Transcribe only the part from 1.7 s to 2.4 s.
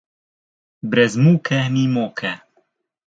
ni moke.